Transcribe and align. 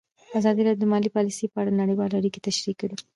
ازادي 0.39 0.61
راډیو 0.63 0.81
د 0.83 0.85
مالي 0.91 1.09
پالیسي 1.15 1.45
په 1.49 1.57
اړه 1.61 1.79
نړیوالې 1.81 2.15
اړیکې 2.17 2.39
تشریح 2.47 2.75
کړي. 2.81 2.95